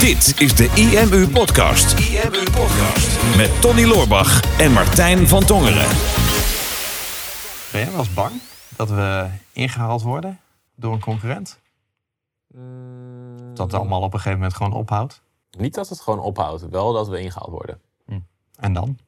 [0.00, 1.98] Dit is de IMU Podcast.
[1.98, 3.36] IMU Podcast.
[3.36, 5.88] Met Tony Loorbach en Martijn van Tongeren.
[7.72, 8.32] Ben jij wel eens bang
[8.76, 10.40] dat we ingehaald worden
[10.74, 11.58] door een concurrent?
[13.54, 15.22] Dat het allemaal op een gegeven moment gewoon ophoudt?
[15.50, 17.80] Niet dat het gewoon ophoudt, wel dat we ingehaald worden.
[18.56, 18.98] En dan?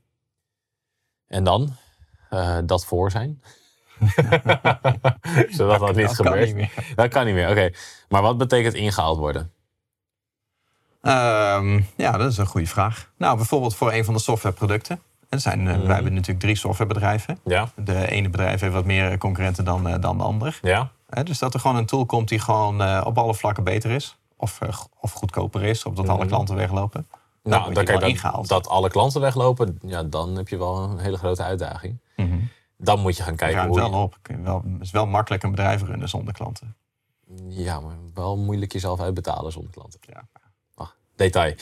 [1.27, 1.77] En dan
[2.31, 3.43] eh, dat voor zijn.
[5.51, 6.47] Zodat dat, niet dat kan gebeurt.
[6.47, 6.93] niet meer.
[6.95, 7.71] Dat kan niet meer, oké.
[8.09, 9.53] Maar wat betekent ingehaald worden?
[11.03, 13.11] Ehm, ja, dat is een goede vraag.
[13.17, 15.01] Nou, bijvoorbeeld voor een van de softwareproducten.
[15.29, 15.87] Er zijn, eh, Mhm.
[15.87, 17.39] Wij hebben natuurlijk drie softwarebedrijven.
[17.45, 20.59] Ja, De ene bedrijf heeft wat meer concurrenten dan, eh, dan de ander.
[20.63, 20.91] ja.
[21.25, 24.17] Dus dat er gewoon een tool komt die gewoon eh, op alle vlakken beter is.
[24.37, 24.59] Of,
[25.01, 26.29] of goedkoper is, of dat alle Mhm.
[26.29, 27.07] klanten weglopen.
[27.43, 31.17] Nou, dan wel kijk, dat, alle klanten weglopen, ja, dan heb je wel een hele
[31.17, 31.99] grote uitdaging.
[32.17, 32.39] Mhm.
[32.77, 33.97] Dan moet je gaan kijken Ruimt hoe wel je...
[33.97, 34.17] op.
[34.43, 36.77] Wel- Het is wel makkelijk een bedrijf runnen zonder klanten.
[37.49, 40.01] Ja, maar wel moeilijk jezelf uitbetalen zonder klanten.
[40.07, 40.23] Ja.
[41.23, 41.55] Detail.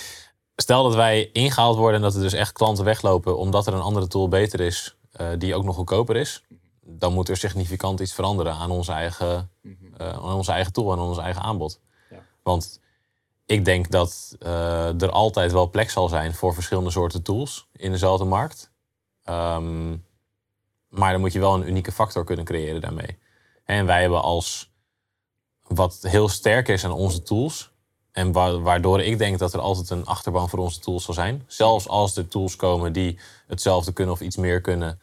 [0.56, 3.80] Stel dat wij ingehaald worden en dat er dus echt klanten weglopen omdat er een
[3.80, 6.44] andere tool beter is, eh, die ook nog goedkoper is.
[6.80, 9.50] Dan moet er significant iets veranderen aan onze eigen,
[9.96, 11.80] eh, aan onze eigen tool en aan ons eigen aanbod.
[12.10, 12.22] Ja.
[12.42, 12.80] Want
[13.46, 17.90] ik denk dat eh, er altijd wel plek zal zijn voor verschillende soorten tools in
[17.90, 18.70] dezelfde markt.
[19.24, 19.90] Ehm,
[20.88, 23.18] maar dan moet je wel een unieke factor kunnen creëren daarmee.
[23.64, 24.72] En wij hebben als
[25.66, 27.72] wat heel sterk is aan onze tools.
[28.12, 31.44] En wa- waardoor ik denk dat er altijd een achterban voor onze tools zal zijn.
[31.46, 35.00] Zelfs als er tools komen die hetzelfde kunnen of iets meer kunnen.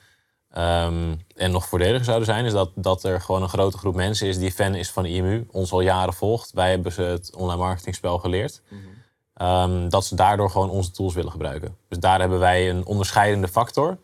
[0.51, 4.27] ehm, en nog voordeliger zouden zijn, is dat, dat er gewoon een grote groep mensen
[4.27, 6.51] is die fan is van IMU, ons al jaren volgt.
[6.53, 8.61] Wij hebben ze het online marketingspel geleerd.
[9.33, 11.77] Ehm, dat ze daardoor gewoon onze tools willen gebruiken.
[11.89, 13.97] Dus daar hebben wij een onderscheidende factor.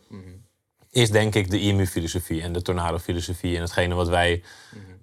[0.90, 3.56] Is denk ik de IMU-filosofie en de Tornado-filosofie.
[3.56, 4.44] En hetgene wat wij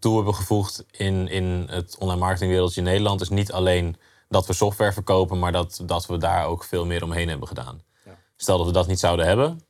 [0.01, 3.21] toe hebben gevoegd in, in het online marketingwereldje in Nederland...
[3.21, 3.97] is niet alleen
[4.29, 5.39] dat we software verkopen...
[5.39, 7.83] maar dat, dat we daar ook veel meer omheen hebben gedaan.
[8.37, 9.63] Stel dat we dat niet zouden hebben...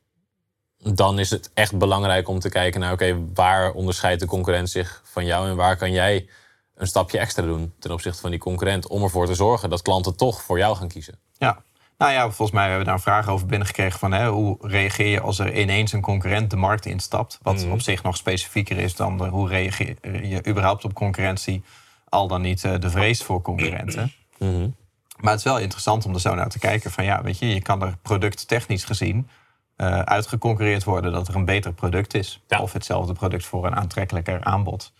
[0.78, 2.92] dan is het echt belangrijk om te kijken naar...
[2.92, 5.48] oké, waar onderscheidt de concurrent zich van jou...
[5.48, 6.28] en waar kan jij
[6.74, 8.86] een stapje extra doen ten opzichte van die concurrent...
[8.86, 11.18] om ervoor te zorgen dat klanten toch voor jou gaan kiezen.
[11.38, 11.62] Ja.
[12.00, 15.06] Nou ja, volgens mij hebben we daar een vraag over binnengekregen van hè, hoe reageer
[15.06, 17.38] je als er ineens een concurrent de markt instapt?
[17.42, 17.70] Wat Mhm.
[17.70, 21.62] op zich nog specifieker is dan de, hoe reageer je überhaupt op concurrentie,
[22.08, 24.12] al dan niet eh, de vrees voor concurrenten.
[24.38, 24.68] Mhm.
[25.16, 27.54] Maar het is wel interessant om er zo naar te kijken van ja, weet je,
[27.54, 29.28] je kan er producttechnisch gezien
[29.76, 32.42] eh uitgeconcurreerd worden dat er een beter product is.
[32.48, 32.60] Ja.
[32.60, 34.92] Of hetzelfde product voor een aantrekkelijker aanbod.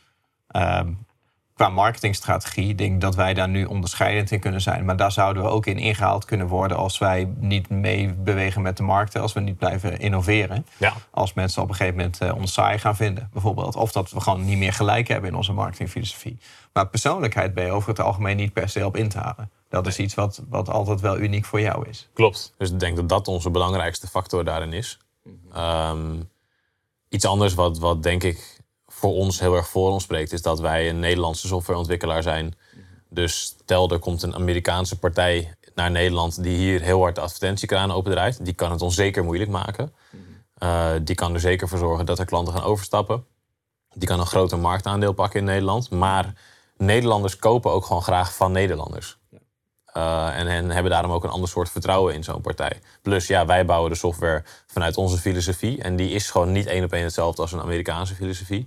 [0.49, 0.93] Ehm,
[1.61, 4.85] qua marketingstrategie denk ik dat wij daar nu onderscheidend in kunnen zijn.
[4.85, 8.77] Maar daar zouden we ook in ingehaald kunnen worden als wij niet mee bewegen met
[8.77, 10.67] de markten, als we niet blijven innoveren.
[10.77, 10.93] Ja.
[11.11, 13.77] Als mensen op een gegeven moment eh, ons saai gaan vinden, bijvoorbeeld.
[13.77, 16.39] Of dat we gewoon niet meer gelijk hebben in onze marketingfilosofie.
[16.73, 19.51] Maar persoonlijkheid ben je over het algemeen niet per se op in te halen.
[19.69, 22.09] Dat is iets wat, wat altijd wel uniek voor jou is.
[22.13, 22.55] Klopt.
[22.59, 24.99] Dus ik denk dat dat onze belangrijkste factor daarin is.
[25.53, 26.21] Ehm,
[27.09, 28.60] iets anders wat, wat denk ik
[29.01, 32.55] voor ons heel erg voor ons spreekt, is dat wij een Nederlandse softwareontwikkelaar zijn.
[33.09, 37.93] Dus stel er komt een Amerikaanse partij naar Nederland die hier heel hard de advertentiekraan
[37.93, 38.45] opendraait.
[38.45, 39.93] Die kan het ons zeker moeilijk maken.
[40.55, 43.25] Eh, die kan er zeker voor zorgen dat er klanten gaan overstappen.
[43.95, 45.91] Die kan een groter marktaandeel pakken in Nederland.
[45.91, 46.33] Maar
[46.77, 49.19] Nederlanders kopen ook gewoon graag van Nederlanders.
[49.97, 52.81] Uh, en, en hebben daarom ook een ander soort vertrouwen in zo'n partij.
[53.03, 55.83] Plus, ja, wij bouwen de software vanuit onze filosofie.
[55.83, 58.67] En die is gewoon niet één op één hetzelfde als een Amerikaanse filosofie.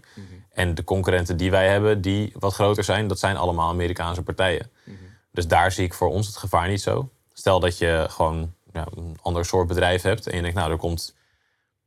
[0.53, 4.71] En de concurrenten die wij hebben, die wat groter zijn, dat zijn allemaal Amerikaanse partijen.
[5.31, 7.09] Dus daar zie ik voor ons het gevaar niet zo.
[7.33, 10.77] Stel dat je gewoon ja, een ander soort bedrijf hebt en je denkt, nou, er
[10.77, 11.15] komt.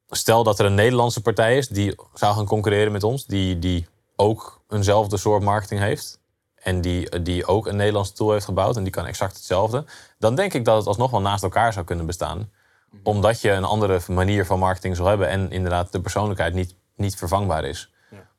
[0.08, 3.86] Stel dat er een Nederlandse partij is die zou gaan concurreren met ons, die, die
[4.16, 6.18] ook eenzelfde soort marketing heeft
[6.66, 9.84] en die, die ook een Nederlandse tool heeft gebouwd en die kan exact hetzelfde,
[10.18, 12.50] dan denk ik dat het alsnog wel naast elkaar zou kunnen bestaan.
[13.02, 17.16] Omdat je een andere manier van marketing zal hebben en inderdaad de persoonlijkheid niet, niet
[17.16, 17.90] vervangbaar is.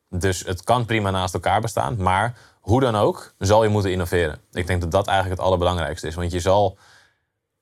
[0.09, 4.39] Dus het kan prima naast elkaar bestaan, maar hoe dan ook zal je moeten innoveren.
[4.51, 6.77] Ik denk dat dat eigenlijk het allerbelangrijkste is, want je zal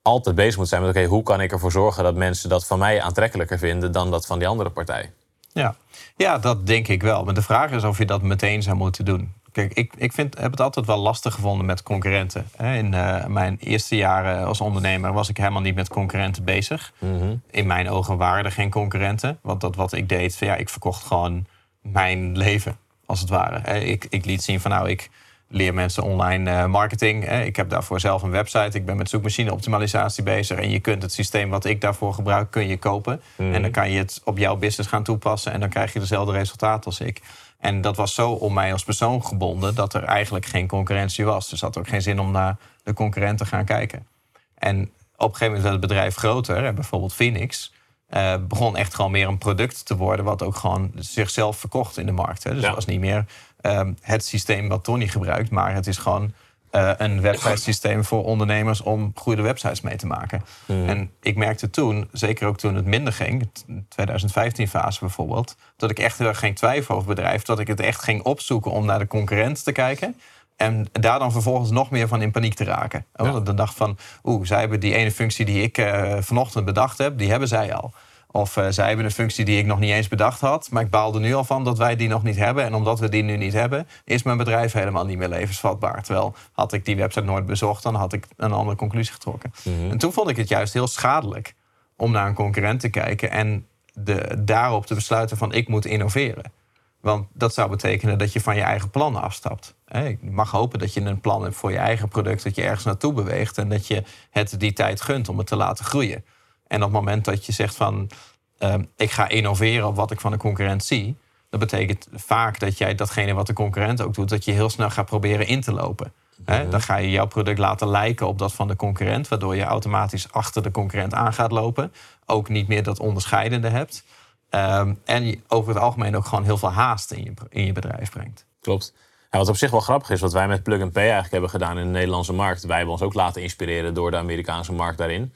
[0.02, 2.78] altijd bezig moeten zijn met oké, hoe kan ik ervoor zorgen dat mensen dat van
[2.78, 5.12] mij aantrekkelijker vinden dan dat van die andere partij.
[5.52, 5.76] Ja.
[6.16, 7.24] ja, dat denk ik wel.
[7.24, 9.34] Maar de vraag is of je dat meteen zou moeten doen.
[9.56, 12.48] Kijk, ik, ik vind, heb het altijd wel lastig gevonden met concurrenten.
[12.58, 16.92] In uh, mijn eerste jaren als ondernemer was ik helemaal niet met concurrenten bezig.
[16.98, 17.42] Mm -hmm.
[17.50, 19.38] In mijn ogen waren er geen concurrenten.
[19.42, 21.46] Want dat wat ik deed, ja, ik verkocht gewoon
[21.80, 22.76] mijn leven,
[23.06, 23.84] als het ware.
[23.84, 25.10] Ik, ik liet zien van nou, ik
[25.48, 27.30] leer mensen online eh, marketing.
[27.30, 28.78] Ik heb daarvoor zelf een website.
[28.78, 30.58] Ik ben met zoekmachine optimalisatie bezig.
[30.58, 33.22] En je kunt het systeem wat ik daarvoor gebruik, kun je kopen.
[33.36, 33.52] Mhm.
[33.52, 35.52] En dan kan je het op jouw business gaan toepassen.
[35.52, 37.20] En dan krijg je dezelfde resultaten als ik.
[37.58, 41.48] En dat was zo om mij als persoon gebonden dat er eigenlijk geen concurrentie was.
[41.48, 44.06] Dus had ook geen zin om naar de concurrent te gaan kijken.
[44.54, 46.74] En op een gegeven moment werd het bedrijf groter.
[46.74, 47.74] Bijvoorbeeld Phoenix.
[48.10, 52.06] Uh, begon echt gewoon meer een product te worden, wat ook gewoon zichzelf verkocht in
[52.06, 52.44] de markt.
[52.44, 52.54] Hè.
[52.54, 53.24] Dus het was niet meer
[53.66, 56.32] um, het systeem wat Tony gebruikt, maar het is gewoon
[56.72, 60.42] uh, een websitesysteem voor ondernemers om goede websites mee te maken.
[60.66, 60.88] Mhm.
[60.88, 63.50] En ik merkte toen, zeker ook toen het minder ging,
[63.88, 67.80] 2015 fase bijvoorbeeld, dat ik echt heel erg geen twijfel over bedrijf, dat ik het
[67.80, 70.16] echt ging opzoeken om naar de concurrent te kijken.
[70.56, 73.06] En daar dan vervolgens nog meer van in paniek te raken.
[73.14, 73.40] Ja.
[73.40, 77.18] Dan dacht van, oeh, zij hebben die ene functie die ik uh, vanochtend bedacht heb,
[77.18, 77.92] die hebben zij al.
[78.30, 80.70] Of uh, zij hebben een functie die ik nog niet eens bedacht had.
[80.70, 82.64] Maar ik baal er nu al van dat wij die nog niet hebben.
[82.64, 86.02] En omdat we die nu niet hebben, is mijn bedrijf helemaal niet meer levensvatbaar.
[86.02, 89.52] Terwijl had ik die website nooit bezocht, dan had ik een andere conclusie getrokken.
[89.64, 89.90] Mhm.
[89.90, 91.54] En toen vond ik het juist heel schadelijk
[91.96, 96.52] om naar een concurrent te kijken en de, daarop te besluiten van ik moet innoveren.
[97.00, 99.74] Want dat zou betekenen dat je van je eigen plannen afstapt.
[99.92, 102.84] Ik mag hopen dat je een plan hebt voor je eigen product, dat je ergens
[102.84, 106.24] naartoe beweegt en dat je het die tijd gunt om het te laten groeien.
[106.66, 108.10] En op het moment dat je zegt van
[108.58, 111.16] uh, ik ga innoveren op wat ik van de concurrent zie,
[111.50, 114.90] dat betekent vaak dat jij datgene wat de concurrent ook doet, dat je heel snel
[114.90, 116.12] gaat proberen in te lopen.
[116.44, 119.62] He, dan ga je jouw product laten lijken op dat van de concurrent, waardoor je
[119.62, 121.92] automatisch achter de concurrent aan gaat lopen.
[122.26, 124.04] Ook niet meer dat onderscheidende hebt.
[124.50, 127.72] Um, en je over het algemeen ook gewoon heel veel haast in je, in je
[127.72, 128.46] bedrijf brengt.
[128.60, 128.94] Klopt.
[129.30, 131.50] Ja, wat op zich wel grappig is, wat wij met Plug and Pay eigenlijk hebben
[131.50, 132.64] gedaan in de Nederlandse markt.
[132.64, 135.32] Wij hebben ons ook laten inspireren door de Amerikaanse markt daarin.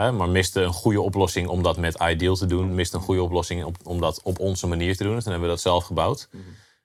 [0.00, 2.74] Hè, maar miste een goede oplossing om dat met Ideal te doen.
[2.74, 5.14] Miste een goede oplossing op, om dat op onze manier te doen.
[5.14, 6.28] Dus dan hebben we dat zelf gebouwd.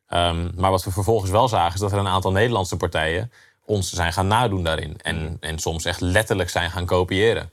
[0.10, 3.32] Um, maar wat we vervolgens wel zagen, is dat er een aantal Nederlandse partijen
[3.66, 4.98] ons zijn gaan nadoen daarin.
[5.02, 7.50] En, en soms echt letterlijk zijn gaan kopiëren.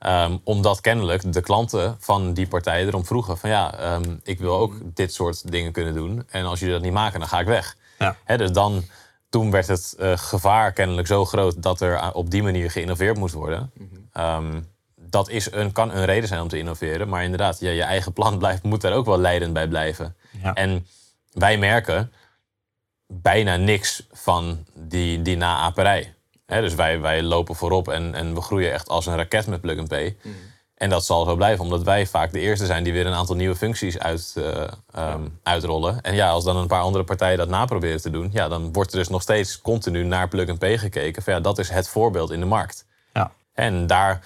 [0.00, 4.56] Um, omdat kennelijk de klanten van die partijen erom vroegen: van ja, um, ik wil
[4.56, 6.24] ook dit soort dingen kunnen doen.
[6.28, 7.76] En als jullie dat niet maken, dan ga ik weg.
[7.98, 8.16] Ja.
[8.24, 8.84] He, dus dan,
[9.28, 13.34] toen werd het uh, gevaar kennelijk zo groot dat er op die manier geïnnoveerd moest
[13.34, 13.70] worden.
[14.16, 14.72] Um,
[15.14, 17.08] dat is een, kan een reden zijn om te innoveren.
[17.08, 20.16] Maar inderdaad, ja, je eigen plan blijft, moet daar ook wel leidend bij blijven.
[20.42, 20.54] Ja.
[20.54, 20.86] En
[21.32, 22.12] wij merken
[23.06, 26.14] bijna niks van die, die naaperij.
[26.46, 29.60] He, dus wij, wij lopen voorop en, en we groeien echt als een raket met
[29.60, 30.16] Plug and Pay.
[30.74, 33.36] En dat zal zo blijven, omdat wij vaak de eerste zijn die weer een aantal
[33.36, 34.68] nieuwe functies uit, uh,
[34.98, 36.00] um, uitrollen.
[36.00, 38.92] En ja, als dan een paar andere partijen dat naproberen te doen, ja, dan wordt
[38.92, 41.22] er dus nog steeds continu naar Plug and Pay gekeken.
[41.22, 42.86] Van, ja, dat is het voorbeeld in de markt.
[43.12, 43.32] Ja.
[43.52, 44.20] En daar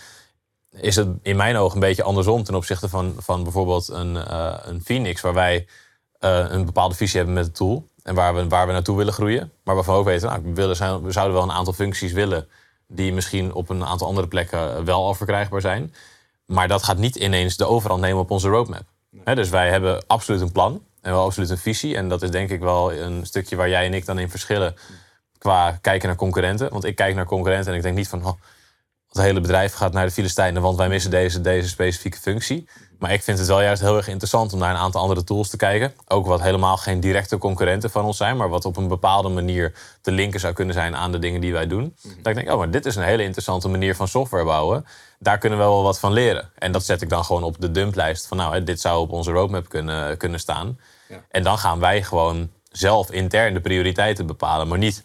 [0.70, 4.54] is het in mijn ogen een beetje andersom ten opzichte van, van bijvoorbeeld een, uh,
[4.62, 5.66] een Phoenix, waar wij
[6.20, 7.88] uh, een bepaalde visie hebben met het tool.
[8.02, 9.52] En waar we, waar we naartoe willen groeien.
[9.64, 12.12] Maar waarvan we ook weten, nou, we, willen zijn, we zouden wel een aantal functies
[12.12, 12.48] willen.
[12.86, 15.94] die misschien op een aantal andere plekken wel al verkrijgbaar zijn.
[16.46, 18.82] Maar dat gaat niet ineens de overhand nemen op onze roadmap.
[19.24, 21.96] He, dus wij hebben absoluut een plan en wel absoluut een visie.
[21.96, 24.74] En dat is denk ik wel een stukje waar jij en ik dan in verschillen.
[25.38, 26.70] qua kijken naar concurrenten.
[26.70, 28.26] Want ik kijk naar concurrenten en ik denk niet van.
[28.26, 28.32] Oh,
[29.08, 32.68] het hele bedrijf gaat naar de Filistijnen, want wij missen deze, deze specifieke functie.
[32.98, 35.48] Maar ik vind het wel juist heel erg interessant om naar een aantal andere tools
[35.48, 35.94] te kijken.
[36.08, 39.74] Ook wat helemaal geen directe concurrenten van ons zijn, maar wat op een bepaalde manier
[40.00, 41.96] te linken zou kunnen zijn aan de dingen die wij doen.
[42.02, 44.86] Dat ik denk, oh, maar dit is een hele interessante manier van software bouwen.
[45.18, 46.50] Daar kunnen we wel wat van leren.
[46.58, 49.30] En dat zet ik dan gewoon op de dumplijst van, nou, dit zou op onze
[49.30, 50.78] roadmap kunnen, kunnen staan.
[51.08, 51.24] Ja.
[51.30, 55.04] En dan gaan wij gewoon zelf intern de prioriteiten bepalen, maar niet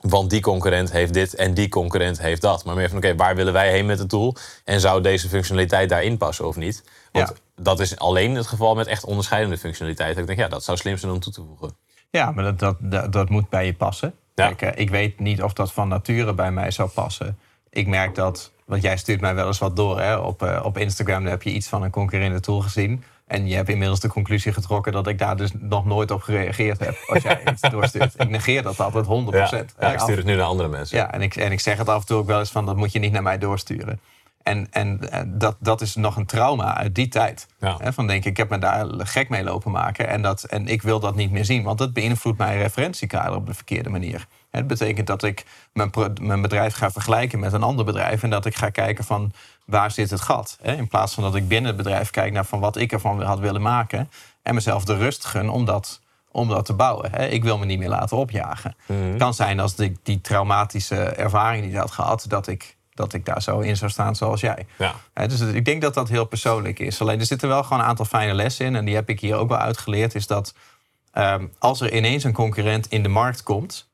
[0.00, 2.64] want die concurrent heeft dit en die concurrent heeft dat.
[2.64, 4.36] Maar meer van, oké, waar willen wij heen met de tool?
[4.64, 6.84] En zou deze functionaliteit daarin passen of niet?
[7.12, 7.62] Want Ja.
[7.62, 10.20] dat is alleen het geval met echt onderscheidende functionaliteiten.
[10.20, 11.76] Ik denk, ja, dat zou slim zijn om toe te voegen.
[12.10, 14.14] Ja, maar dat, dat, dat, dat moet bij je passen.
[14.34, 14.52] Ja.
[14.52, 17.38] Kijk, eh, ik weet niet of dat van nature bij mij zou passen.
[17.70, 20.78] Ik merk dat, want jij stuurt mij wel eens wat door hè, op, eh, op
[20.78, 21.22] Instagram.
[21.22, 23.04] Daar heb je iets van een concurrerende tool gezien.
[23.30, 26.78] En je hebt inmiddels de conclusie getrokken dat ik daar dus nog nooit op gereageerd
[26.78, 26.96] heb.
[27.06, 28.14] Als jij iets doorstuurt.
[28.16, 29.08] Ik negeer dat altijd 100%.
[29.08, 30.98] Ja, ja, ik stuur het nu naar andere mensen.
[30.98, 32.76] Ja, en ik, en ik zeg het af en toe ook wel eens van dat
[32.76, 34.00] moet je niet naar mij doorsturen.
[34.50, 37.46] En, en eh, dat, dat is nog een trauma uit die tijd.
[37.60, 37.76] Ja.
[37.78, 40.08] Hè, van denk ik, ik heb me daar gek mee lopen maken.
[40.08, 43.46] En, dat, en ik wil dat niet meer zien, want dat beïnvloedt mijn referentiekader op
[43.46, 44.26] de verkeerde manier.
[44.50, 45.90] Het betekent dat ik mijn,
[46.20, 48.22] mijn bedrijf ga vergelijken met een ander bedrijf.
[48.22, 49.32] En dat ik ga kijken van
[49.64, 50.58] waar zit het gat.
[50.62, 50.74] Hè?
[50.74, 53.38] In plaats van dat ik binnen het bedrijf kijk naar van wat ik ervan had
[53.38, 54.10] willen maken.
[54.42, 57.10] En mezelf de rust gun om dat, om dat te bouwen.
[57.12, 57.26] Hè?
[57.26, 58.76] Ik wil me niet meer laten opjagen.
[58.86, 63.12] Het kan zijn als ik die traumatische ervaring die ik had gehad, dat ik, dat
[63.12, 64.66] ik daar zo in zou staan zoals jij.
[64.78, 64.94] Ja.
[65.26, 67.00] Dus ik denk dat dat heel persoonlijk is.
[67.00, 68.76] Alleen er zitten wel gewoon een aantal fijne lessen in.
[68.76, 70.14] En die heb ik hier ook wel uitgeleerd.
[70.14, 70.54] Is dat
[71.12, 73.88] ehm, als er ineens een concurrent in de markt komt.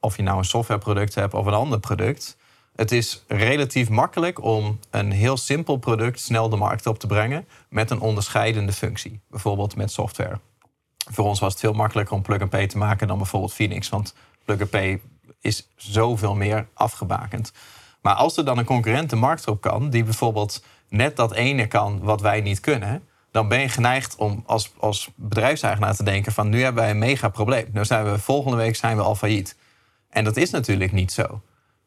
[0.00, 2.36] of je nou een softwareproduct hebt of een ander product.
[2.76, 7.46] Het is relatief makkelijk om een heel simpel product snel de markt op te brengen
[7.68, 9.20] met een onderscheidende functie.
[9.28, 10.38] Bijvoorbeeld met software.
[11.10, 13.88] Voor ons was het veel makkelijker om plug-and-pay te maken dan bijvoorbeeld Phoenix.
[13.88, 15.00] Want plug-and-pay
[15.40, 17.52] is zoveel meer afgebakend.
[18.02, 21.66] Maar als er dan een concurrent de markt op kan, die bijvoorbeeld net dat ene
[21.66, 26.32] kan wat wij niet kunnen, dan ben je geneigd om als, als bedrijfseigenaar te denken
[26.32, 27.66] van nu hebben wij een mega probleem.
[27.72, 29.56] Nu zijn we volgende week zijn we al failliet.
[30.10, 31.40] En dat is natuurlijk niet zo.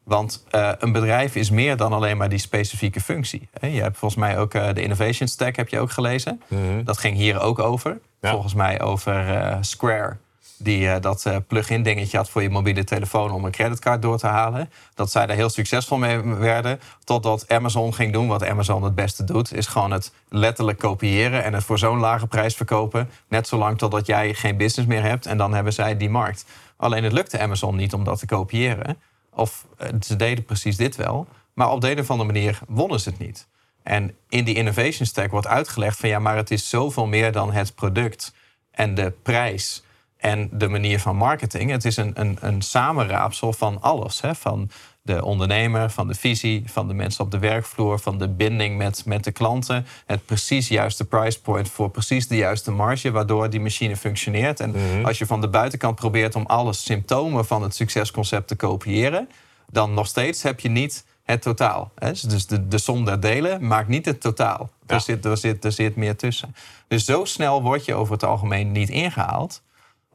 [0.04, 3.48] Want uh, een bedrijf is meer dan alleen maar die specifieke functie.
[3.60, 6.40] Je hebt volgens mij ook uh, de Innovation Stack heb je ook gelezen.
[6.48, 6.84] Mm -hmm.
[6.84, 8.00] Dat ging hier ook over.
[8.20, 8.30] Ja.
[8.30, 10.16] Volgens mij over uh, Square
[10.58, 14.18] die uh, dat uh, plug-in dingetje had voor je mobiele telefoon om een creditcard door
[14.18, 14.70] te halen.
[14.94, 16.80] Dat zij daar heel succesvol mee werden.
[17.04, 19.54] Totdat Amazon ging doen wat Amazon het beste doet.
[19.54, 23.10] Is gewoon het letterlijk kopiëren en het voor zo'n lage prijs verkopen.
[23.28, 25.26] Net zolang totdat jij geen business meer hebt.
[25.26, 26.44] En dan hebben zij die markt.
[26.76, 28.98] Alleen het lukte Amazon niet om dat te kopiëren.
[29.34, 31.26] Of uh, ze deden precies dit wel.
[31.52, 33.46] Maar op de een of andere manier wonnen ze het niet.
[33.82, 37.52] En in die innovation stack wordt uitgelegd van ja, maar het is zoveel meer dan
[37.52, 38.34] het product
[38.70, 39.82] en de prijs
[40.26, 41.70] en de manier van marketing.
[41.70, 44.20] Het is een, een, een samenraapsel van alles.
[44.20, 44.34] Hè?
[44.34, 44.70] Van
[45.02, 49.04] de ondernemer, van de visie, van de mensen op de werkvloer, van de binding met,
[49.04, 49.86] met de klanten.
[50.06, 54.60] Het precies juiste price point voor precies de juiste marge, waardoor die machine functioneert.
[54.60, 55.04] En mm-hmm.
[55.04, 59.28] als je van de buitenkant probeert om alle symptomen van het succesconcept te kopiëren,
[59.70, 61.90] dan nog steeds heb je niet het totaal.
[61.94, 62.10] Hè?
[62.10, 64.70] Dus de, de som der delen maakt niet het totaal.
[64.86, 64.94] Ja.
[64.94, 66.54] Er, zit, er, zit, er zit meer tussen.
[66.88, 69.64] Dus zo snel word je over het algemeen niet ingehaald.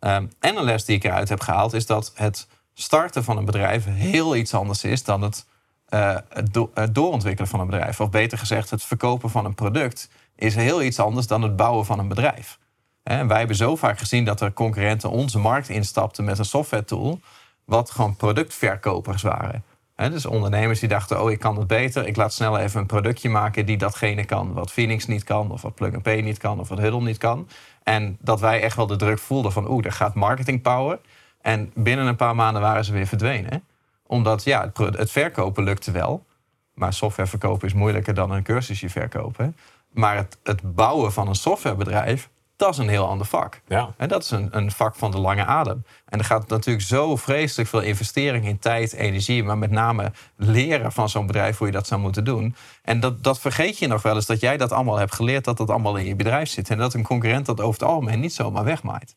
[0.05, 3.46] Um, en een les die ik eruit heb gehaald is dat het starten van een
[3.46, 5.46] bedrijf heel iets anders is dan het,
[5.89, 8.00] uh, het, do het, doorontwikkelen van een bedrijf.
[8.00, 11.86] Of beter gezegd, het verkopen van een product is heel iets anders dan het bouwen
[11.86, 12.60] van een bedrijf.
[13.03, 17.20] Wij hebben zo vaak gezien dat er concurrenten onze markt instapten met een software tool,
[17.65, 19.63] wat gewoon productverkopers waren.
[20.10, 23.29] Dus ondernemers die dachten, oh ik kan het beter, ik laat snel even een productje
[23.29, 26.77] maken die datgene kan wat Phoenix niet kan, of wat Plug-and-Pay niet kan, of wat
[26.77, 27.48] Huddle niet kan.
[27.84, 31.00] En dat wij echt wel de druk voelden van, oeh, er gaat marketing power.
[31.41, 33.63] En binnen een paar maanden waren ze weer verdwenen.
[34.08, 36.25] Omdat, ja, het, het verkopen lukte wel.
[36.74, 39.55] Maar software verkopen is moeilijker dan een cursusje verkopen.
[39.91, 42.29] Maar het, het bouwen van een softwarebedrijf,
[42.62, 43.62] dat is een heel ander vak.
[43.68, 43.94] Ja.
[43.98, 45.86] En dat is een, een vak van de lange adem.
[46.06, 50.91] En er gaat natuurlijk zo vreselijk veel investering in tijd, energie, maar met name leren
[50.91, 52.56] van zo'n bedrijf hoe je dat zou moeten doen.
[52.84, 55.58] En dat, dat vergeet je nog wel eens dat jij dat allemaal hebt geleerd, dat
[55.58, 56.70] dat allemaal in je bedrijf zit.
[56.70, 59.15] En dat een concurrent dat over het algemeen niet zomaar wegmaait.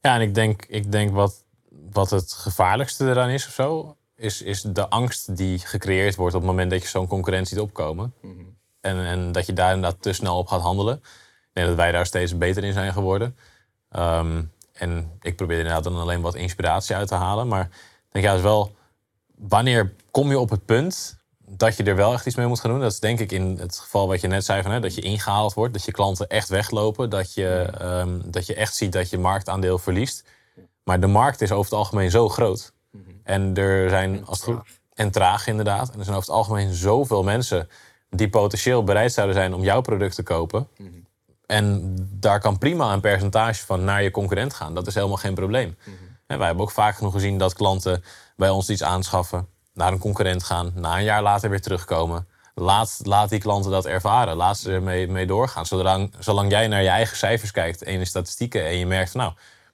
[0.00, 1.44] Ja, en ik denk, ik denk wat,
[1.90, 6.40] wat het gevaarlijkste eraan is of zo, is, is de angst die gecreëerd wordt op
[6.40, 8.14] het moment dat je zo'n concurrentie ziet opkomen.
[8.22, 8.56] Mm -hmm.
[8.80, 11.02] en, en dat je daar inderdaad te snel op gaat handelen.
[11.54, 13.36] Denk dat wij daar steeds beter in zijn geworden.
[13.96, 17.48] Um, en ik probeer inderdaad dan alleen wat inspiratie uit te halen.
[17.48, 18.74] Maar ik denk juist wel,
[19.34, 22.70] wanneer kom je op het punt dat je er wel echt iets mee moet gaan
[22.70, 22.80] doen?
[22.80, 25.00] Dat is denk ik in het geval wat je net zei, van, hè, dat je
[25.00, 29.10] ingehaald wordt, dat je klanten echt weglopen, dat je, um, dat je echt ziet dat
[29.10, 30.24] je marktaandeel verliest.
[30.84, 32.72] Maar de markt is over het algemeen zo groot.
[33.22, 35.90] En er zijn als het goed, en traag inderdaad.
[35.90, 37.68] En er zijn over het algemeen zoveel mensen
[38.10, 40.68] die potentieel bereid zouden zijn om jouw product te kopen.
[41.46, 44.74] En daar kan prima een percentage van naar je concurrent gaan.
[44.74, 45.66] Dat is helemaal geen probleem.
[45.66, 45.94] Mm
[46.26, 46.38] -hmm.
[46.38, 48.04] wij hebben ook vaak genoeg gezien dat klanten
[48.36, 52.26] bij ons iets aanschaffen, naar een concurrent gaan, na een jaar later weer terugkomen.
[52.54, 54.36] Laat, laat die klanten dat ervaren.
[54.36, 55.66] Laat ze ermee mee doorgaan.
[55.66, 59.20] Zolang, zolang jij naar je eigen cijfers kijkt en je statistieken en je merkt van
[59.20, 59.32] nou,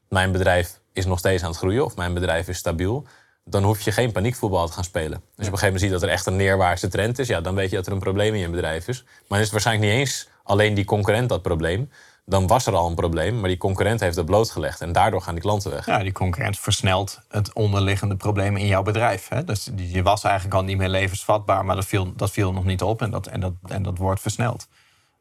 [0.08, 3.06] mijn bedrijf is nog steeds aan het groeien of mijn bedrijf is stabiel,
[3.44, 5.12] dan hoef je geen paniekvoetbal te gaan spelen.
[5.12, 7.40] Als je op een gegeven moment ziet dat er echt een neerwaartse trend is, ja,
[7.40, 9.02] dan weet je dat er een probleem in je bedrijf is.
[9.02, 11.90] Maar dan is het waarschijnlijk niet eens alleen die concurrent dat probleem.
[12.24, 14.80] Dan was er al een probleem, maar die concurrent heeft het blootgelegd.
[14.80, 15.86] En daardoor gaan die klanten weg.
[15.86, 19.28] Ja, die concurrent versnelt het onderliggende probleem in jouw bedrijf.
[19.28, 19.44] Hè?
[19.44, 22.82] Dus je was eigenlijk al niet meer levensvatbaar, maar dat viel, dat viel nog niet
[22.82, 23.02] op.
[23.02, 24.68] En dat, en dat, en dat wordt versneld.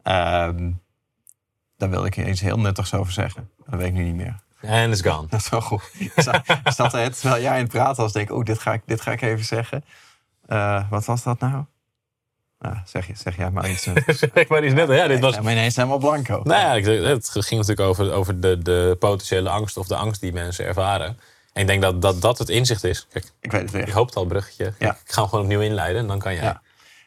[0.03, 0.49] Uh,
[1.77, 3.49] daar wil ik iets heel nuttigs over zeggen.
[3.65, 4.39] Dat weet ik nu niet meer.
[4.61, 5.27] En it's gone.
[5.29, 5.91] Dat is wel goed.
[6.63, 9.01] Zat er terwijl jij in het praten was, denk ik, oh, dit ga ik, dit
[9.01, 9.85] ga ik even zeggen.
[10.47, 11.65] Uh, wat was dat nou?
[12.59, 13.83] Nou, zeg, je, zeg jij maar iets.
[14.33, 14.89] zeg maar iets net.
[14.89, 15.35] Ja, dit was...
[15.35, 16.41] Ja, maar ineens helemaal blanco.
[16.43, 20.33] Nou ja, het ging natuurlijk over, over de, de potentiële angst of de angst die
[20.33, 21.19] mensen ervaren.
[21.53, 23.07] En ik denk dat dat, dat het inzicht is.
[23.11, 23.85] Kijk, ik weet het weer.
[23.85, 24.73] Je hoopt al, bruggetje.
[24.79, 24.89] Ja.
[24.89, 26.43] Ik ga hem gewoon opnieuw inleiden en dan kan jij.
[26.43, 26.61] Ja.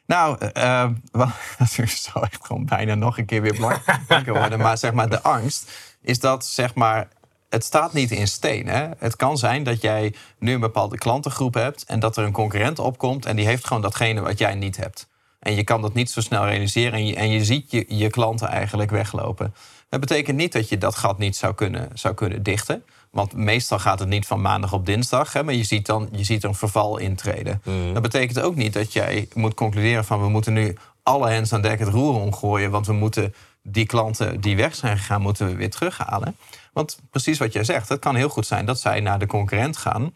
[0.07, 0.91] Nou, uh,
[1.59, 4.59] dat is zo echt gewoon bijna nog een keer weer blanco worden.
[4.59, 5.71] maar zeg maar, de angst
[6.03, 7.09] is dat zeg maar
[7.49, 8.67] het staat niet in steen.
[8.67, 8.89] Hè?
[8.99, 12.79] Het kan zijn dat jij nu een bepaalde klantengroep hebt en dat er een concurrent
[12.79, 15.11] opkomt en die heeft gewoon datgene wat jij niet hebt.
[15.43, 18.11] En je kan dat niet zo snel realiseren en je, en je ziet je, je
[18.11, 19.55] klanten eigenlijk weglopen.
[19.89, 22.85] Dat betekent niet dat je dat gat niet zou kunnen, zou kunnen dichten.
[23.11, 25.33] Want meestal gaat het niet van maandag op dinsdag.
[25.33, 27.63] Hè, maar je ziet dan je ziet een verval intreden.
[27.65, 27.93] Mm.
[27.93, 30.21] Dat betekent ook niet dat jij moet concluderen van...
[30.21, 32.71] we moeten nu alle hens aan dek het roer omgooien...
[32.71, 36.37] want we moeten die klanten die weg zijn gegaan, moeten we weer terughalen.
[36.73, 39.77] Want precies wat jij zegt, het kan heel goed zijn dat zij naar de concurrent
[39.77, 40.13] gaan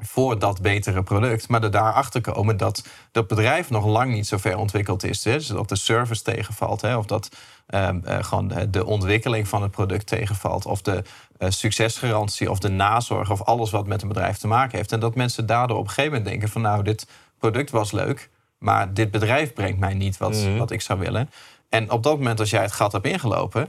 [0.00, 1.48] voor dat betere product.
[1.48, 5.24] Maar er daarachter komen dat dat bedrijf nog lang niet zo ver ontwikkeld is.
[5.24, 5.32] Hè?
[5.32, 6.80] Dus dat de service tegenvalt.
[6.80, 6.96] Hè?
[6.96, 7.28] Of dat
[7.66, 10.66] ehm, eh, gewoon de, de ontwikkeling van het product tegenvalt.
[10.66, 11.02] Of de
[11.38, 13.30] eh, succesgarantie of de nazorg.
[13.30, 14.92] Of alles wat met een bedrijf te maken heeft.
[14.92, 16.62] En dat mensen daardoor op een gegeven moment denken van...
[16.62, 17.06] nou, dit
[17.38, 20.56] product was leuk, maar dit bedrijf brengt mij niet wat, Mhm.
[20.56, 21.30] wat ik zou willen.
[21.68, 23.68] En op dat moment als jij het gat hebt ingelopen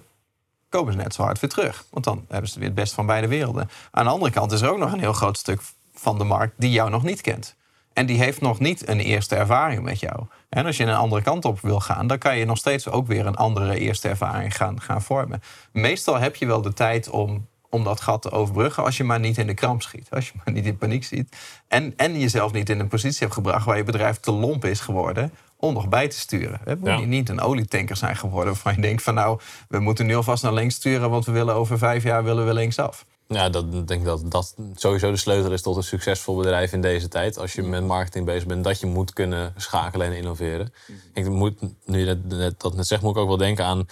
[0.69, 1.85] komen ze net zo hard weer terug.
[1.89, 3.69] Want dan hebben ze weer het best van beide werelden.
[3.91, 5.61] Aan de andere kant is er ook nog een heel groot stuk
[5.99, 7.55] van de markt die jou nog niet kent.
[7.93, 10.25] En die heeft nog niet een eerste ervaring met jou.
[10.49, 13.07] En als je een andere kant op wil gaan, dan kan je nog steeds ook
[13.07, 15.41] weer een andere eerste ervaring gaan, gaan vormen.
[15.71, 19.19] Meestal heb je wel de tijd om, om dat gat te overbruggen als je maar
[19.19, 20.07] niet in de kramp schiet.
[20.09, 21.35] Als je maar niet in paniek schiet.
[21.67, 24.79] En, en jezelf niet in een positie hebt gebracht waar je bedrijf te lomp is
[24.79, 26.59] geworden om nog bij te sturen.
[26.63, 27.05] We moeten Ja.
[27.05, 30.53] niet een olietanker zijn geworden waarvan je denkt van nou, we moeten nu alvast naar
[30.53, 33.05] links sturen, want we willen over vijf jaar willen we linksaf.
[33.33, 36.81] Ja, dat, ik denk dat dat sowieso de sleutel is tot een succesvol bedrijf in
[36.81, 37.37] deze tijd.
[37.37, 40.73] Als je met marketing bezig bent, dat je moet kunnen schakelen en innoveren.
[41.13, 43.85] Ik moet, nu je dat net, dat net zegt, moet ik ook wel denken aan...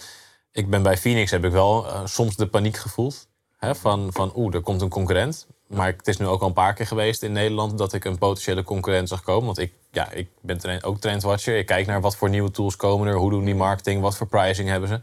[0.52, 3.28] Ik ben bij Phoenix, heb ik wel eh, soms de paniek gevoeld.
[3.56, 5.46] Hè, van, van oeh, er komt een concurrent.
[5.68, 7.78] Maar het is nu ook al een paar keer geweest in Nederland...
[7.78, 9.44] dat ik een potentiële concurrent zag komen.
[9.44, 11.58] Want ik, ja, ik ben trend- ook trendwatcher.
[11.58, 13.14] Ik kijk naar wat voor nieuwe tools komen er.
[13.14, 14.00] Hoe doen die marketing?
[14.00, 14.94] Wat voor pricing hebben ze?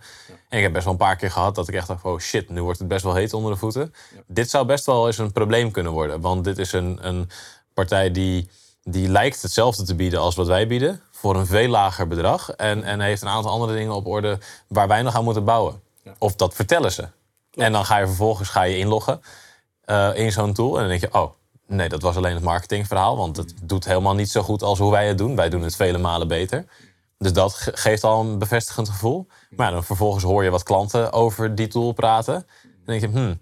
[0.50, 2.03] En ik heb best wel een paar keer gehad dat ik echt dacht...
[2.03, 3.93] oh shit, nu wordt het best wel heet onder de voeten.
[4.27, 6.22] Dit zou best wel eens een probleem kunnen worden.
[6.22, 7.29] Want dit is een, een
[7.74, 8.50] partij die,
[8.84, 11.01] die lijkt hetzelfde te bieden als wat wij bieden...
[11.12, 12.50] voor een veel lager bedrag.
[12.50, 14.39] En, en heeft een aantal andere dingen op orde...
[14.67, 15.81] waar wij nog aan moeten bouwen.
[16.17, 17.07] Of dat vertellen ze.
[17.53, 19.22] En dan ga je vervolgens ga je inloggen
[19.86, 20.74] eh, in zo'n tool.
[20.74, 21.32] En dan denk je, oh,
[21.68, 23.18] nee, dat was alleen het marketingverhaal.
[23.18, 25.36] Want het doet helemaal niet zo goed als hoe wij het doen.
[25.36, 26.65] Wij doen het vele malen beter.
[27.18, 29.27] Dus dat ge- geeft al een bevestigend gevoel.
[29.50, 32.34] Maar ja, dan vervolgens hoor je wat klanten over die tool praten.
[32.63, 33.39] Dan denk je, hmm,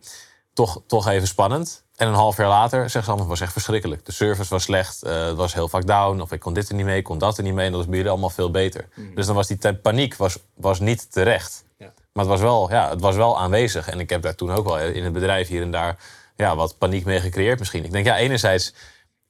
[0.54, 1.84] toch, toch even spannend.
[1.96, 4.06] En een half jaar later zeggen ze allemaal, het was echt verschrikkelijk.
[4.06, 6.22] De service was slecht, eh, het was heel vaak down.
[6.22, 7.66] Of ik kon dit er niet mee, ik kon dat er niet mee.
[7.66, 8.88] En dat is bij jullie allemaal veel beter.
[9.16, 11.64] Dus dan was die paniek was, was niet terecht.
[12.14, 13.90] Maar het was, wel, ja, het was wel aanwezig.
[13.90, 15.98] En ik heb daar toen ook wel in het bedrijf hier en daar
[16.36, 17.86] ja, wat paniek mee gecreëerd misschien.
[17.86, 18.74] Ik denk, ja, enerzijds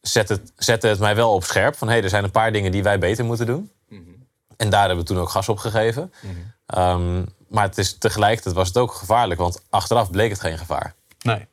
[0.02, 1.76] zet het, zette het mij wel op scherp.
[1.76, 3.72] Van, hé, hey, er zijn een paar dingen die wij beter moeten doen.
[4.58, 6.13] En daar hebben we toen ook gas op gegeven.
[6.65, 9.39] Ehm, maar het is, tegelijkertijd was het ook gevaarlijk.
[9.39, 10.93] Want achteraf bleek het geen gevaar.
[11.22, 11.48] Nee.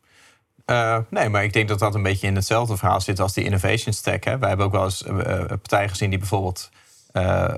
[0.64, 3.44] Eh, nee, maar ik denk dat dat een beetje in hetzelfde verhaal zit als die
[3.44, 4.24] innovation stack.
[4.24, 4.38] Hè.
[4.38, 6.70] Wij hebben ook wel eens eh, partijen gezien die bijvoorbeeld
[7.12, 7.54] eh, eh,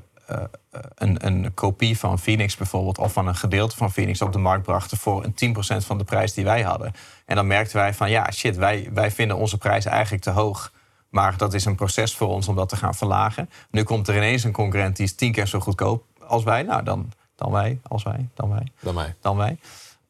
[0.95, 4.63] een, een kopie van Phoenix bijvoorbeeld, of van een gedeelte van Phoenix op de markt
[4.63, 6.93] brachten voor een 10% van de prijs die wij hadden.
[7.27, 10.73] En dan merkten wij van ja, shit, wij, wij vinden onze prijs eigenlijk te hoog.
[11.09, 13.51] Maar dat is een proces voor ons om dat te gaan verlagen.
[13.71, 16.63] Nu komt er ineens een concurrent die is tien keer zo goedkoop als wij.
[16.63, 19.15] Nou, dan, dan wij, als wij, dan wij Dan mij.
[19.21, 19.59] dan wij.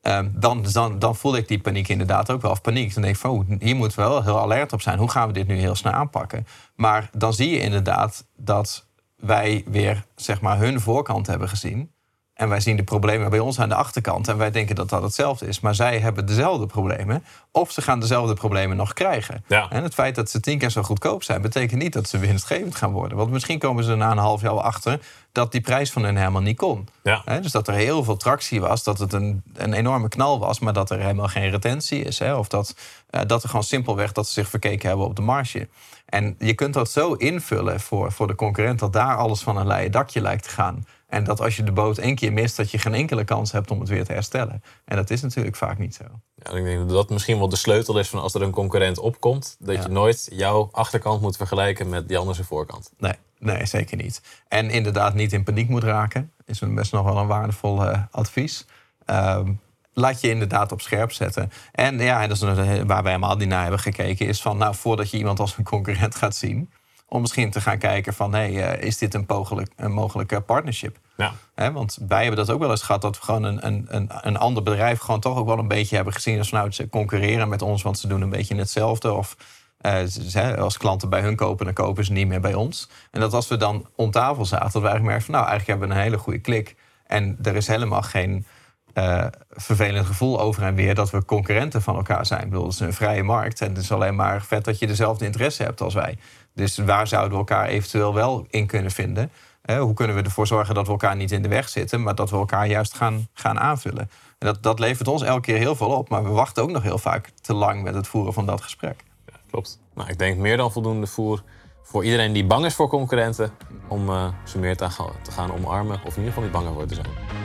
[0.02, 2.50] Ehm, dan, dan, dan voelde ik die paniek inderdaad ook wel.
[2.50, 2.94] Of paniek.
[2.94, 4.98] Dan denk ik van, oh, hier moeten we wel heel alert op zijn.
[4.98, 6.46] Hoe gaan we dit nu heel snel aanpakken?
[6.74, 8.86] Maar dan zie je inderdaad dat
[9.22, 11.94] wij weer zeg maar, hun voorkant hebben gezien.
[12.34, 14.28] En wij zien de problemen bij ons aan de achterkant.
[14.28, 15.60] En wij denken dat dat hetzelfde is.
[15.60, 17.24] Maar zij hebben dezelfde problemen.
[17.50, 19.44] Of ze gaan dezelfde problemen nog krijgen.
[19.46, 19.66] Ja.
[19.70, 21.42] En het feit dat ze tien keer zo goedkoop zijn...
[21.42, 23.18] betekent niet dat ze winstgevend gaan worden.
[23.18, 25.00] Want misschien komen ze na een half jaar achter...
[25.32, 26.88] dat die prijs van hun helemaal niet kon.
[27.02, 27.22] Ja.
[27.40, 30.72] Dus dat er heel veel tractie was, dat het een, een enorme knal was, maar
[30.72, 32.20] dat er helemaal geen retentie is.
[32.20, 32.74] Of dat,
[33.10, 35.68] eh, dat er gewoon simpelweg dat ze zich verkeken hebben op de marge.
[36.06, 39.66] En je kunt dat zo invullen voor, voor de concurrent dat daar alles van een
[39.66, 40.84] leien dakje lijkt te gaan.
[41.12, 43.70] En dat als je de boot één keer mist, dat je geen enkele kans hebt
[43.70, 44.62] om het weer te herstellen.
[44.84, 46.04] En dat is natuurlijk vaak niet zo.
[46.34, 48.98] Ja, ik denk dat dat misschien wel de sleutel is van als er een concurrent
[48.98, 49.56] opkomt.
[49.58, 49.82] Dat Ja.
[49.82, 52.92] je nooit jouw achterkant moet vergelijken met die andere voorkant.
[52.98, 54.22] Nee, nee, zeker niet.
[54.48, 56.32] En inderdaad niet in paniek moet raken.
[56.44, 58.66] Is best nog wel een waardevol eh, advies.
[59.04, 59.52] Ehm,
[59.92, 61.50] laat je inderdaad op scherp zetten.
[61.72, 64.26] En ja, en dat is waar wij helemaal niet naar hebben gekeken...
[64.26, 66.70] is van, nou, voordat je iemand als een concurrent gaat zien...
[67.12, 68.34] om misschien te gaan kijken van...
[68.34, 70.98] hé, hey, eh, is dit een, mogelijk, een mogelijke partnership?
[71.16, 71.32] Ja.
[71.54, 73.02] Hè, want wij hebben dat ook wel eens gehad...
[73.02, 75.96] dat we gewoon een, een, een, een ander bedrijf gewoon toch ook wel een beetje
[75.96, 76.38] hebben gezien...
[76.38, 79.12] als nou, ze concurreren met ons, want ze doen een beetje hetzelfde...
[79.12, 79.36] of
[79.80, 82.88] eh, ze- als klanten bij hun kopen, dan kopen ze niet meer bij ons.
[83.10, 85.34] En dat als we dan om tafel zaten, dat we eigenlijk merken van...
[85.34, 86.76] nou, eigenlijk hebben we een hele goede klik.
[87.06, 88.46] En er is helemaal geen
[88.94, 90.94] eh, vervelend gevoel over en weer...
[90.94, 92.46] dat we concurrenten van elkaar zijn.
[92.46, 94.64] Ik het is een vrije markt en het is alleen maar vet...
[94.64, 96.18] dat je dezelfde interesse hebt als wij.
[96.54, 99.30] Dus waar zouden we elkaar eventueel wel in kunnen vinden?
[99.62, 102.30] hoe kunnen we ervoor zorgen dat we elkaar niet in de weg zitten, maar dat
[102.30, 104.10] we elkaar juist gaan, gaan aanvullen.
[104.38, 106.82] En dat, dat levert ons elke keer heel veel op, maar we wachten ook nog
[106.82, 109.04] heel vaak te lang met het voeren van dat gesprek.
[109.50, 109.80] Klopt.
[109.94, 111.42] Nou, ik denk meer dan voldoende voer
[111.82, 113.50] voor iedereen die bang is voor concurrenten,
[113.88, 116.72] om uh, ze meer te gaan, te gaan omarmen, of in ieder geval niet banger
[116.72, 117.41] voor te zijn.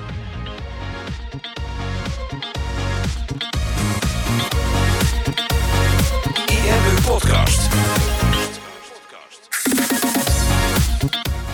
[7.07, 7.69] Podcast.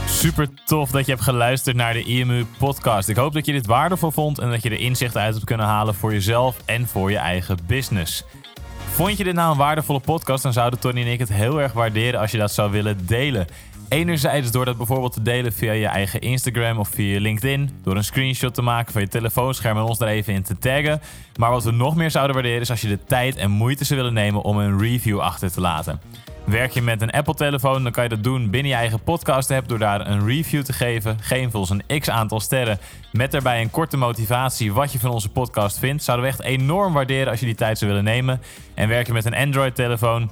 [0.05, 3.09] Super tof dat je hebt geluisterd naar de IMU podcast.
[3.09, 5.65] Ik hoop dat je dit waardevol vond en dat je er inzichten uit hebt kunnen
[5.65, 8.23] halen voor jezelf en voor je eigen business.
[8.93, 11.73] Vond je dit nou een waardevolle podcast, dan zouden Tony en ik het heel erg
[11.73, 13.47] waarderen als je dat zou willen delen.
[13.89, 17.69] Enerzijds door dat bijvoorbeeld te delen via je eigen Instagram of via LinkedIn.
[17.83, 21.01] Door een screenshot te maken van je telefoonscherm en ons er even in te taggen.
[21.39, 23.99] Maar wat we nog meer zouden waarderen is als je de tijd en moeite zou
[23.99, 25.99] willen nemen om een review achter te laten.
[26.45, 29.79] Werk je met een Apple-telefoon, dan kan je dat doen binnen je eigen podcast-app door
[29.79, 31.17] daar een review te geven.
[31.21, 32.79] Geef ons een x aantal sterren
[33.11, 36.03] met daarbij een korte motivatie wat je van onze podcast vindt.
[36.03, 38.41] Zouden we echt enorm waarderen als je die tijd zou willen nemen.
[38.73, 40.31] En werk je met een Android-telefoon,